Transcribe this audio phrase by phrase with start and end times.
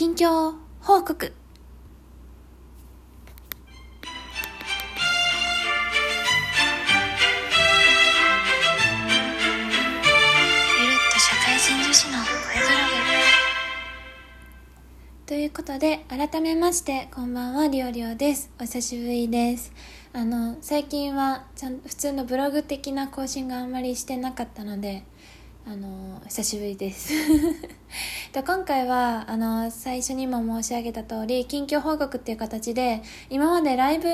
[0.00, 1.26] 近況報告。
[1.26, 1.34] ゆる
[10.94, 12.30] っと社会人女子のブロ
[15.26, 18.50] ということで改めましてこんばんはりおりおです。
[18.58, 19.70] お久しぶりです。
[20.14, 25.04] あの最近はちゃん普通のブログ的な更新があんまりしてなかったので
[25.66, 27.12] あの久しぶりです。
[28.32, 34.08] で今回はあの最初にも申し上げた通り近況報告っていう形で今までライブ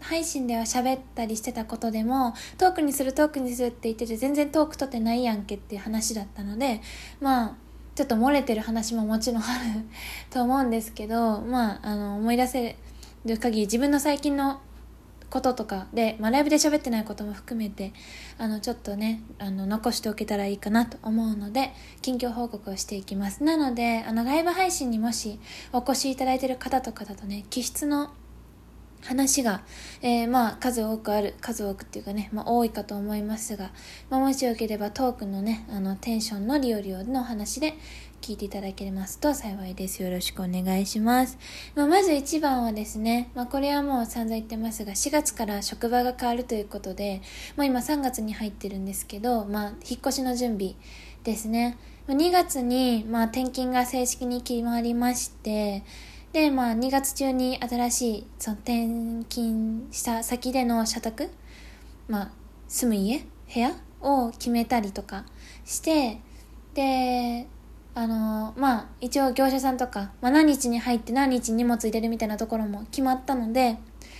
[0.00, 6.80] 配信では喋ったりしてたことでもトークにするトークにするって言ってて全然トーク取ってないやんけっていう話だったので
[7.20, 7.56] まあ
[7.94, 9.84] ちょっと漏れてる話ももちろんある
[10.30, 12.76] と思うんですけどまああの思い出せ
[13.24, 14.60] る限り自分の最近の
[15.30, 17.92] こととかで、まあ、ライブで喋ってないことも含めて
[18.38, 23.42] あのちょっとねあの残しておけたらいいかなと思うので近況報告をしていきます。
[23.42, 25.40] なのであのライブ配信にもし
[25.72, 28.10] お越しいただいてる方とかだとね気質の
[29.04, 29.62] 話が、
[30.02, 33.70] えーまあ数多くある数多くっていうかね、まあ、多いかと思いますが、
[34.10, 37.74] まあ、もしよければトークのねあのテンションのリオリオの話で
[38.24, 40.02] 聞いていただけますと幸いです。
[40.02, 41.36] よろしくお願いします、
[41.74, 47.20] まあ、まず一番はですね、まあ、これはもう散々言ってますが4月から職場が変わるということで、
[47.56, 50.74] まあ、今3月に入ってるんですけど、まあ、引っ越しの準備
[51.22, 51.76] ですね。
[52.08, 55.82] 2月に、まあ、転勤が正式に決まりまして
[56.34, 61.30] で、まあ、2月中に新しいその転勤した先での社宅、
[62.08, 62.30] まあ、
[62.66, 65.26] 住む家部屋を決めたりとか
[65.64, 66.18] して
[66.74, 67.46] で
[67.94, 73.78] あのまあ一応業者さんとか、まあ、何日に入って何日に荷物入れるみたいなところも決まったので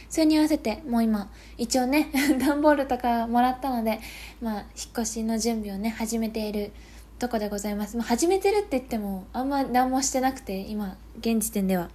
[0.09, 3.99] それに合わせてもう今一応ね 段ボールとかもらったので、
[4.41, 6.71] まあ、引っ越しの準備をね始めている
[7.19, 11.91] とこでございます、まあ、始めてるって言ってもあんま何もしてなくて今現時点では。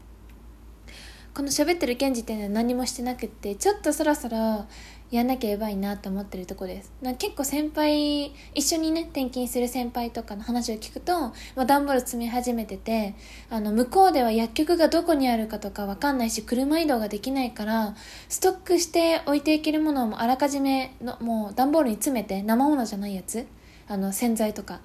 [1.33, 4.65] この喋ってる現時点では何もしてなくてちょっとそろそろ
[5.11, 6.91] やんなきゃやばいなと思ってるとこです。
[7.01, 11.19] な結構先輩一緒にね転勤する先輩とかの話を聞くと、
[11.55, 13.15] まあ、段ボール積み始めてて
[13.49, 17.95] あの向こうでは薬局がどこにあるかとかわかんないし車移動ができないから
[18.27, 23.47] ストックして置いていけるものをあらかじめのもう段ボールに詰めて生ものじゃないやつ
[23.87, 24.81] あの洗剤とか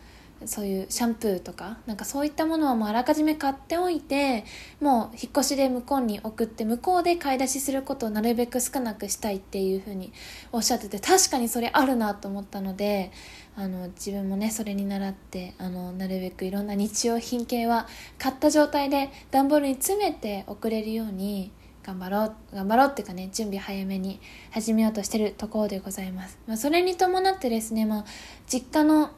[0.47, 4.45] そういうシャンプーとかなんかそういったものはもうあらかじめ買っておいて
[4.81, 10.13] もう引っ越しで向こうに送って向こうで買い出しすることをなるべく少なくしたいっていうふうに
[10.53, 13.11] おっしゃってて確かにそれあるなと思ったので
[13.57, 17.87] あの自分もねそれに倣ってあのなるべくいろんな日用品系は
[18.19, 21.53] 買った状態で段ボールに詰めて送れるように
[21.85, 24.21] 頑張ろう頑張ろうっていうかね準備早めに
[24.51, 28.05] 始めようとしてるところでございます、まあ、それに伴ってですね、まあ、
[28.49, 29.11] 実家の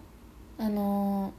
[0.59, 1.33] あの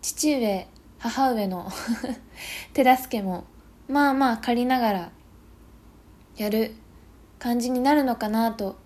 [0.00, 0.68] 父上
[0.98, 1.70] 母上の
[2.74, 3.44] 手助けも
[3.88, 5.12] まあまあ借りながら
[6.36, 6.74] やる
[7.38, 8.76] 感じになるのかなと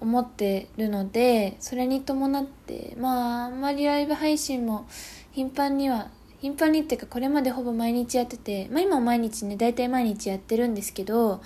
[0.00, 4.86] 思ってるのでそれに伴ってまああんまりライブ配信も
[5.30, 11.40] 頻繁には頻繁にっていうかこれまでほぼ毎日やっててまあ今も毎日ね大体毎日やってるんですけど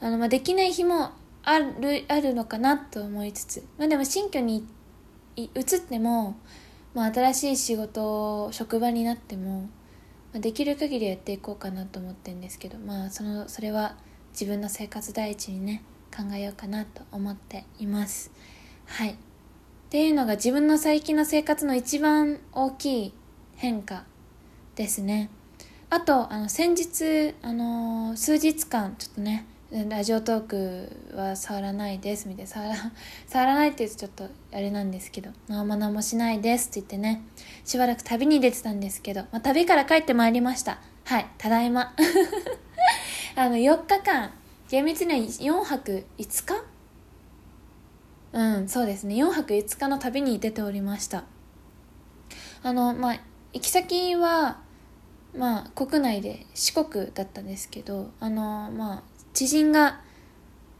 [0.00, 1.10] あの、まあ、できない日も
[1.42, 4.66] あるあるのかなと思いつつまあでも新居に
[5.36, 6.36] 移っても
[6.96, 9.68] まあ、新しい仕事職場になっても、ま
[10.36, 13.96] あ、できる限りやっていこうかなと思ってるんですけどまあそのそれは
[14.32, 18.30] 自分の生活第一にね考えようかなと思っています。
[18.86, 19.10] はい。
[19.10, 19.14] っ
[19.90, 23.14] ていうのが自分の最近の生活の一番大きい
[23.56, 24.04] 変化
[24.74, 25.28] ですね。
[25.90, 32.74] あとあの先日あのー数日間ちょっとねラジオトークは触らないですみたいな触ら
[33.26, 37.22] 触らないって言うとちょっとあれなんですけど何も何もしないですって言ってね。
[37.64, 40.78] しばらく旅に出てたんですけど、まあ、旅から帰ってまいりました。
[41.04, 41.94] はいただいま。
[43.34, 44.30] あの4日間
[44.68, 46.64] 厳密には4泊5日？
[48.32, 49.16] うんそうですね。
[49.16, 51.24] 4泊5日の旅に出ておりました。
[52.62, 53.20] あのまあ
[53.52, 54.60] 行き先は
[55.36, 60.00] まあ国内で四国だったんですけどあのまあ知人が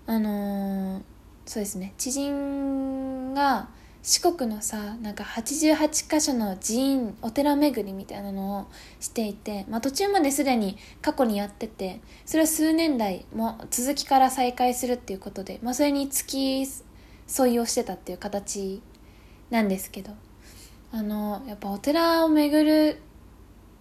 [0.06, 1.16] あのー
[1.46, 1.94] そうですね。
[1.96, 3.68] 知人が
[4.02, 8.66] 四国のさなんか88箇所の寺院お寺巡りみたいなのを
[9.00, 16.66] していて、まあ、途中まですでに過去にやっててそれは数年来も続きから再開するっていうことで、まあ、それに付き
[17.26, 18.80] 添いをしてたっていう形
[19.50, 20.12] なんですけど
[20.92, 23.00] あのやっぱお寺を巡る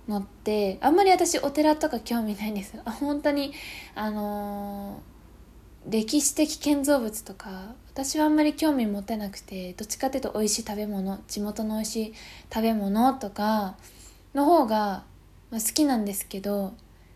[0.07, 2.84] のってあんまり私お寺とか興味ないんですよ。
[2.86, 3.54] 本当に
[3.96, 5.16] あのー
[5.88, 12.13] 歴史的建造物とか私はあんまり興味持てなくてどっちかっていうと美味しい食べ物地元の美味しい
[12.52, 13.75] 食べ物とか
[14.34, 15.04] の方が
[15.52, 16.74] 好きなんですけど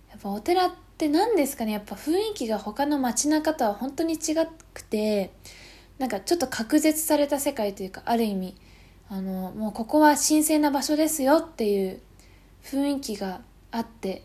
[0.09, 4.35] やっぱお寺って何ですかねやっぱ雰囲気が他の街中とは本当に違
[4.73, 5.31] くて
[5.97, 8.55] なんかちょっと隔絶された世界というかある意味
[9.09, 12.01] あのもうここは神聖な場所ですよっていう
[12.63, 13.41] 雰囲気が
[13.71, 14.23] あって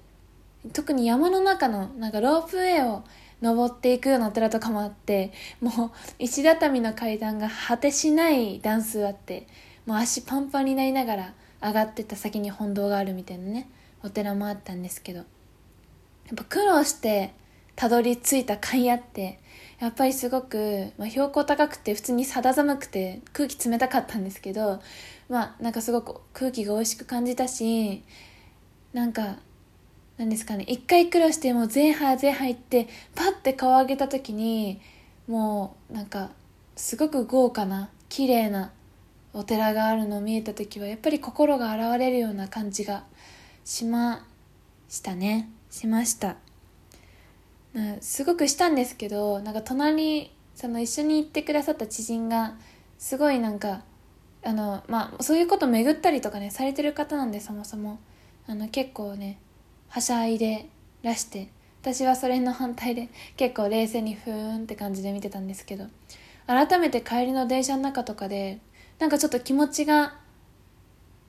[0.72, 3.04] 特に山の中のなんかロープウェイを
[3.42, 9.46] 登っていくようなお寺とかもあってもう石畳の階段が果てしない段数あって
[9.84, 13.68] もう足パンパンになりながら上がってった先に本堂があるみたいなね
[14.02, 15.26] お寺もあったんですけどやっ
[16.36, 17.34] ぱ苦労して
[17.76, 19.38] たどり着いた甲斐あって
[19.80, 24.80] やっぱりすごく、まあ、標高高くて普通に肌寒くて空気冷たかったんですけど
[25.28, 28.02] まあなんかすごく空気が美味しく感じたし
[28.92, 29.36] なんか
[30.16, 34.80] なんですかね一回苦労してもう前半前半行ってパッて顔上げた時に
[35.26, 36.30] もうなんか
[36.76, 38.72] すごく豪華な綺麗な
[39.32, 43.04] お寺があるのを見えた時はやっぱり心が洗われるような感じが
[43.64, 44.24] しま
[44.88, 45.50] したね。
[45.70, 46.36] しました。
[48.00, 52.54] すごくしたんですけどなんか隣その一緒に行ってくださった知人が
[52.98, 53.82] すごいなんか
[54.44, 57.98] あのまあそういうこと巡ったりとかねされてる方なんでそもそも。
[58.46, 59.38] あの結構ね
[59.88, 60.68] はしゃいで
[61.02, 61.48] らして
[61.80, 65.86] 私はそれの反対で結構冷静にふーんって感じで見てたんですけど
[66.46, 68.58] 改めて帰りの電車の中とかで
[68.98, 70.16] なんかちょっと気持ちが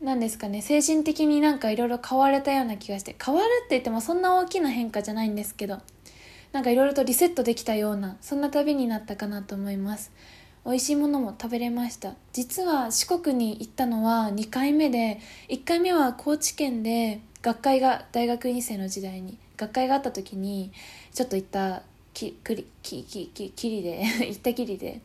[0.02, 5.80] 何ですかね精神的になんかいろいろ変われたような気がして変わるって言ってもそんな大きな変化じゃないんですけど
[6.56, 10.14] なんかいろいろとリセットできたようなそんな旅になったかなと思います。
[10.66, 12.14] 美味しいものも食べれました。
[12.32, 15.20] 実は四国に行ったのは2回目で
[15.50, 20.72] 1回目は高知県で学会が大学院生の時代に学会があった時に
[21.14, 25.02] ちょっと行ったきくりききききりで 行ったきりで。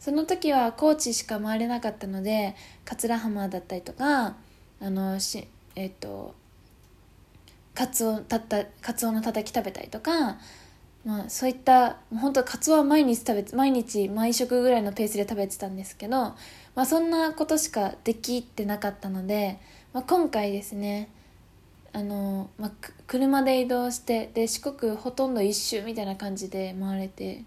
[0.00, 4.34] その時は高知しか回れなかったので桂浜だったりとか
[4.80, 5.46] あのし
[5.76, 6.34] えっ、と
[7.78, 10.38] カツオたったカツオのたたき食べたりとか、
[11.08, 16.36] まあ、そういった本当カツオは毎日食べ毎日毎食ぐらいのペースで食べてたんですけど、ま
[16.74, 19.58] あ、そんなことしかできてなかったので、
[19.94, 21.08] まあ、今回ですね
[21.94, 22.72] あの、まあ、
[23.06, 27.42] 車で移動してで四国ほとんど一周みたいな感じで回れて。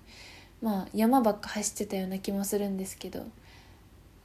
[0.61, 3.25] まあ山ばっか走ってたような気もするんですけど、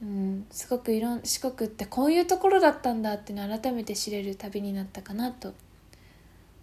[0.01, 5.53] うん、すごくいろん四国ってこういうところだったんだっていうのを改めて知れる旅になったかなと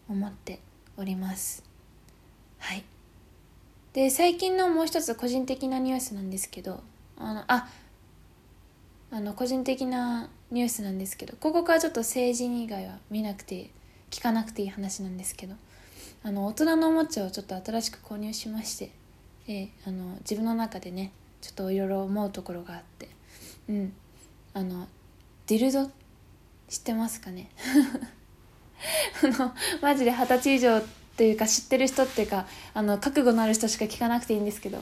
[0.09, 0.61] 思って
[0.97, 1.74] おります
[2.65, 2.85] はい。
[3.93, 6.83] で最近のもう一つ個人的なニュースなんですけど
[7.19, 7.69] あのあ
[9.13, 13.71] あの個人的なニュースなんですけどここからちょっと政治以外は見なくて
[14.11, 15.55] 聞かなくていい話なんですけど
[16.25, 18.77] あの大人のおもちゃをちょっと新しく購入しまし
[19.47, 23.09] てあの自分の中でねちょっといろいろ思うところがあって
[23.69, 23.93] うん。
[24.57, 24.87] あの
[25.47, 25.91] ディルド
[26.69, 27.51] 知ってますかね？
[29.23, 29.53] あの
[29.83, 30.81] マジで二十歳以上
[31.15, 34.79] っていうか知ってる人っていうかあの覚悟のある人しか聞かなくていいんですけど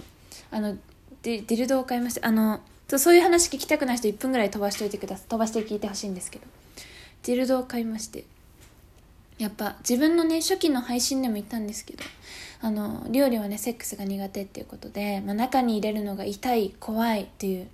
[0.50, 0.76] あの
[1.22, 2.26] ディルドを買いました。
[2.26, 5.28] あのそういう話聞きたくない人1分ぐらい飛ばしておいてください。
[5.28, 6.46] 飛ばして聞いてほしいんですけど。
[7.22, 8.24] ディルドを買いまして。
[9.38, 12.04] やっぱ自分のね初期の配信でも言ったんですけど
[12.60, 17.68] あの料理はねセックスが苦手っていうことで、まあ、中に入れるのが痛い怖いっていう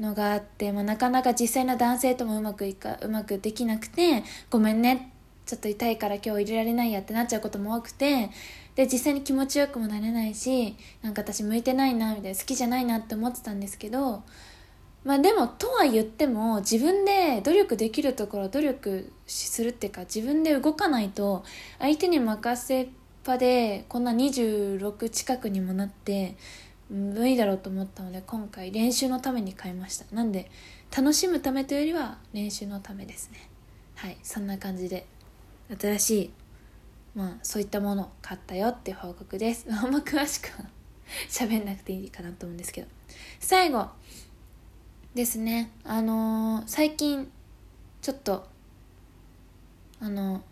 [0.00, 5.17] のがあって、まあ、なかなか実際の男性ともうまくいかうまくできなくてごめんねって
[5.48, 8.28] ちょっと痛いから今日入れられないやってなっちゃうことも多くて
[8.76, 14.22] で実際に気持ちよくもなれないしなんか私向いてないなみたいな好きじゃないなって思ってたんですけど
[15.04, 21.44] まあでもとは言っても自分で努力できるところ努力するっていうか自分で動かないと
[21.78, 22.88] 相手に任せっ
[23.24, 26.36] ぱでこんな26近くにもなって
[26.90, 30.04] 無理だろうと思ったので今回練習のために買いました。
[30.14, 30.50] なんで
[30.96, 33.48] 楽しむためというよりは練習のためですね。
[33.94, 35.06] はいそんな感じで。
[35.76, 36.30] 新しい
[37.14, 39.66] まあそういったもの買ったよっていう報告です。
[39.72, 40.68] あんま詳しくは
[41.28, 42.86] 喋んなくていいかなと思うんですけど。
[43.40, 43.88] 最後
[45.14, 45.72] ですね。
[45.84, 47.30] あのー、最近
[48.00, 48.46] ちょっと
[50.00, 50.42] あの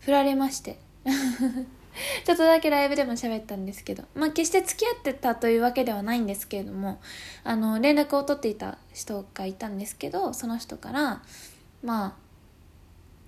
[0.00, 0.78] 振られまして。
[2.24, 4.04] ちょっとだけライブでも喋ったんですけど。
[4.14, 7.00] まあ決して付き合ってたというわけではないんですけれども
[7.42, 11.22] あの連絡を取っていた人がいたんですけどその人から
[11.82, 12.25] まあ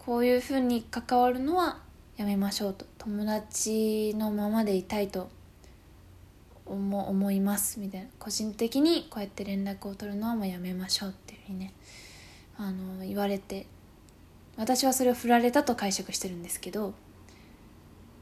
[0.09, 1.81] こういうふうに関わるのは
[2.17, 5.29] やめましょうと友達のままでいたいと
[6.65, 11.75] 思思いますみたいな個人的にこうやって連絡を取るのはもうやめましょうっていうふうにね
[12.57, 13.67] あの言われて
[14.57, 16.95] 私はそれを振られたと解釈してるんですけど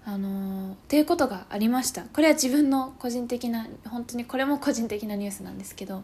[0.05, 2.03] あのっていうことがありました。
[2.03, 6.03] これは自分の個人的な本当にこれも個人的なニュースなんですけど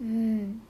[0.00, 0.62] うん。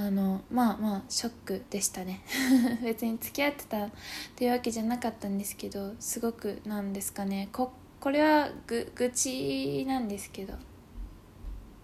[0.00, 2.22] あのまあまあショックでしたね。
[2.82, 3.90] 別に付き合ってたっ
[4.34, 7.50] ていうわけじゃなかったんですけどすごくなんですかね。
[7.52, 10.54] ここれはぐ愚痴なんですけど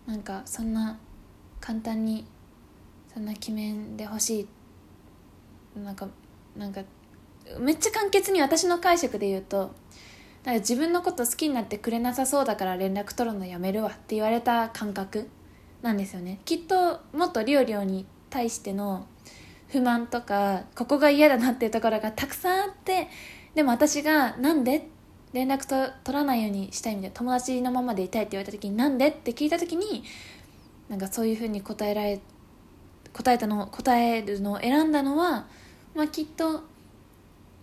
[0.07, 0.99] なんかそんな
[1.61, 2.25] 簡単に
[3.13, 4.49] そんな決めんでほし
[5.75, 5.79] い。
[5.79, 6.09] なんか
[6.57, 6.83] なんか
[7.61, 9.75] めっちゃ簡潔に私の解釈で言うと
[10.43, 15.29] なんか自分のこと好きになってくれなさそうだから連絡取るのやめるわって言われた感覚。
[15.87, 19.07] なんですよねきっともっとリオリオに対しての
[19.69, 23.09] 不満とかここが嫌だなっていうところがたくさんあって
[23.55, 24.89] でも私が「なんで?」
[25.33, 30.03] 連絡と取らないようにしたいみたいな友達のままでいたいって言われた時に「なんで?」って聞いた時に
[30.89, 32.21] なんかそういうふうに答えられ
[33.13, 35.47] 答えたの答えるのを選んだのは、
[35.95, 36.65] まあ、きっと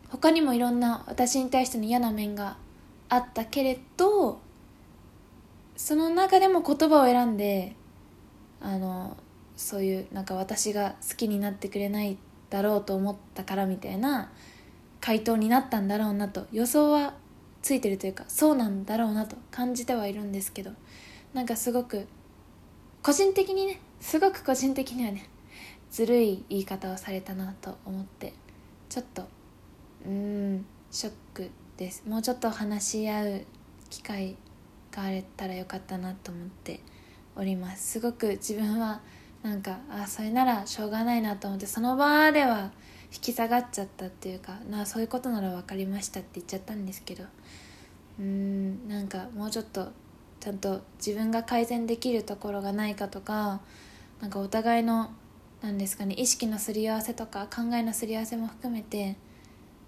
[0.10, 2.58] 他にもいろんな私に対しての嫌な面が
[3.10, 4.39] あったけれど
[5.75, 7.75] その中でも言葉を選んで
[8.63, 9.17] あの
[9.55, 12.17] そういうなんか私が好きになってくれない
[12.50, 14.32] だろうと思ったからみたいな
[15.01, 17.13] 回答になったんだろうなと予想は
[17.62, 20.72] ついてるというかそうなんだろうなと感じてはいるんですけど
[21.34, 22.08] なんかすごく
[23.01, 25.29] 個人的にねすごく個人的にはね
[25.91, 28.34] ずるい言い方をされたなと思って
[28.89, 29.27] ちょっと
[30.05, 30.12] うー
[30.55, 32.03] んショックです。
[32.08, 33.41] もうちょっと話し合う
[33.89, 34.38] 機会
[34.91, 36.79] があれたらよかったなと思って
[37.36, 37.94] おります。
[37.94, 39.02] すごく自分は
[39.44, 42.72] なんかあそれならしょうがないなと思ってその場では
[43.13, 47.25] 引き下がっちゃったっていうかなそういうことなら分かりましたって言っちゃったんですけど
[48.20, 49.92] うーんなんかもうちょっと
[50.40, 53.62] ちゃんと自分が改善できるところがないかとか
[54.22, 55.12] なんかお互いの
[55.62, 59.18] なんですかね意識のすり合わせとか考えのすり合わせも含めて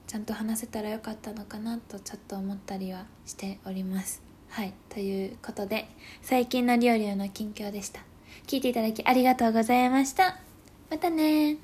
[0.07, 4.24] ちゃんと話せたらよかったのかなとちょっと思ったりはしております。
[4.49, 5.87] はいということで
[6.21, 8.01] 最近の料理の近況でした。
[8.47, 10.37] 聞いていただきありがとうございました。
[10.89, 11.57] またね